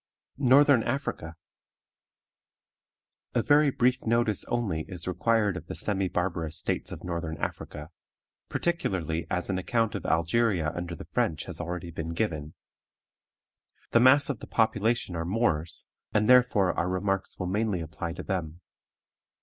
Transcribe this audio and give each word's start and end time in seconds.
NORTHERN 0.39 0.81
AFRICA. 0.81 1.35
A 3.35 3.43
very 3.43 3.69
brief 3.69 4.03
notice 4.03 4.43
only 4.45 4.83
is 4.87 5.07
required 5.07 5.55
of 5.55 5.67
the 5.67 5.75
semi 5.75 6.09
barbarous 6.09 6.57
states 6.57 6.91
of 6.91 7.03
Northern 7.03 7.37
Africa, 7.37 7.91
particularly 8.49 9.27
as 9.29 9.47
an 9.51 9.59
account 9.59 9.93
of 9.93 10.07
Algeria 10.07 10.71
under 10.73 10.95
the 10.95 11.05
French 11.05 11.45
has 11.45 11.61
already 11.61 11.91
been 11.91 12.13
given. 12.15 12.55
The 13.91 13.99
mass 13.99 14.27
of 14.27 14.39
the 14.39 14.47
population 14.47 15.15
are 15.15 15.23
Moors, 15.23 15.85
and 16.11 16.27
therefore 16.27 16.73
our 16.73 16.89
remarks 16.89 17.37
will 17.37 17.45
mainly 17.45 17.79
apply 17.79 18.13
to 18.13 18.23
them. 18.23 18.59